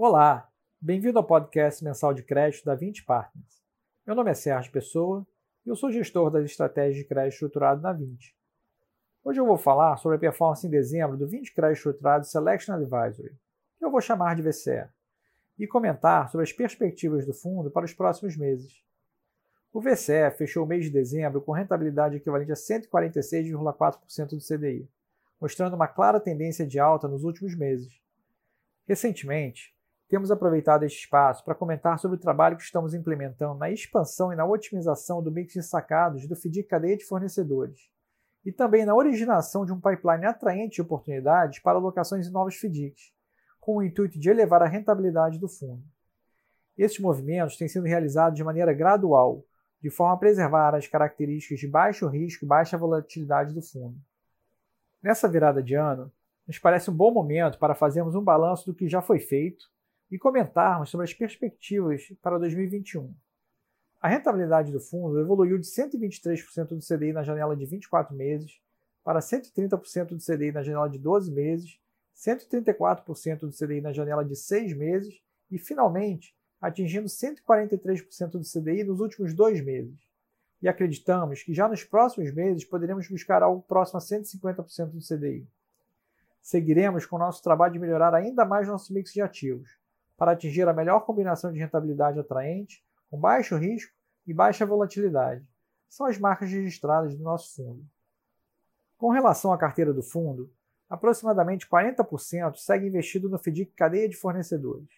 [0.00, 0.48] Olá,
[0.80, 3.64] bem-vindo ao podcast mensal de crédito da 20 Partners.
[4.06, 5.26] Meu nome é Sérgio Pessoa
[5.66, 8.32] e eu sou gestor das estratégias de crédito estruturado na 20.
[9.24, 13.36] Hoje eu vou falar sobre a performance em dezembro do 20 Crédito Estruturado Selection Advisory,
[13.76, 14.86] que eu vou chamar de VCE,
[15.58, 18.80] e comentar sobre as perspectivas do fundo para os próximos meses.
[19.72, 24.88] O VCE fechou o mês de dezembro com rentabilidade equivalente a 146,4% do CDI,
[25.40, 28.00] mostrando uma clara tendência de alta nos últimos meses.
[28.86, 29.76] Recentemente,
[30.08, 34.36] temos aproveitado este espaço para comentar sobre o trabalho que estamos implementando na expansão e
[34.36, 37.90] na otimização do mix de sacados do FDIC Cadeia de Fornecedores,
[38.44, 43.12] e também na originação de um pipeline atraente de oportunidades para alocações em novos FDICs,
[43.60, 45.84] com o intuito de elevar a rentabilidade do fundo.
[46.76, 49.44] Esses movimentos têm sido realizados de maneira gradual,
[49.82, 53.98] de forma a preservar as características de baixo risco e baixa volatilidade do fundo.
[55.02, 56.10] Nessa virada de ano,
[56.46, 59.66] nos parece um bom momento para fazermos um balanço do que já foi feito
[60.10, 63.14] e comentarmos sobre as perspectivas para 2021.
[64.00, 68.60] A rentabilidade do fundo evoluiu de 123% do CDI na janela de 24 meses
[69.02, 71.80] para 130% do CDI na janela de 12 meses,
[72.14, 79.00] 134% do CDI na janela de 6 meses e, finalmente, atingindo 143% do CDI nos
[79.00, 79.98] últimos dois meses.
[80.60, 85.46] E acreditamos que já nos próximos meses poderemos buscar algo próximo a 150% do CDI.
[86.40, 89.68] Seguiremos com o nosso trabalho de melhorar ainda mais nosso mix de ativos,
[90.18, 93.94] para atingir a melhor combinação de rentabilidade atraente, com baixo risco
[94.26, 95.46] e baixa volatilidade.
[95.88, 97.86] São as marcas registradas do nosso fundo.
[98.98, 100.52] Com relação à carteira do fundo,
[100.90, 104.88] aproximadamente 40% segue investido no FDIC Cadeia de Fornecedores,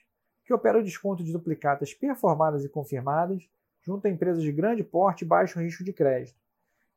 [0.42, 3.46] que opera o desconto de duplicatas performadas e confirmadas
[3.82, 6.40] junto a empresas de grande porte e baixo risco de crédito,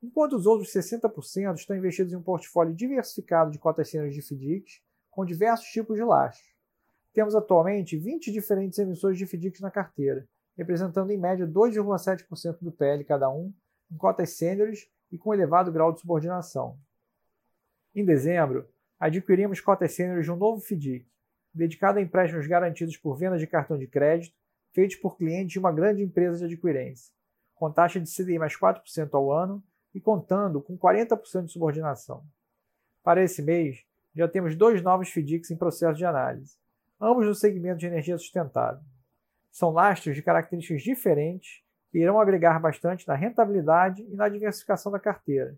[0.01, 4.81] enquanto os outros 60% estão investidos em um portfólio diversificado de cotas de FDICs
[5.11, 6.52] com diversos tipos de lastros.
[7.13, 13.03] Temos atualmente 20 diferentes emissores de FDICs na carteira, representando em média 2,7% do PL
[13.03, 13.53] cada um,
[13.91, 16.75] em cotas sêniores e com elevado grau de subordinação.
[17.93, 18.67] Em dezembro,
[18.99, 21.07] adquirimos cotas sêniores de um novo FDIC,
[21.53, 24.35] dedicado a empréstimos garantidos por vendas de cartão de crédito,
[24.71, 27.13] feitos por clientes de uma grande empresa de adquirência,
[27.53, 29.63] com taxa de CDI mais 4% ao ano
[29.93, 32.25] e contando com 40% de subordinação.
[33.03, 33.85] Para esse mês,
[34.15, 36.62] já temos dois novos FDICs em processo de análise
[37.03, 38.81] ambos no segmento de energia sustentável.
[39.51, 44.99] São lastros de características diferentes que irão agregar bastante na rentabilidade e na diversificação da
[44.99, 45.55] carteira.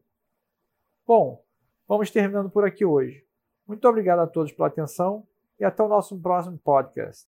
[1.07, 1.45] Bom,
[1.88, 3.23] vamos terminando por aqui hoje.
[3.67, 5.25] Muito obrigado a todos pela atenção
[5.59, 7.28] e até o nosso próximo podcast.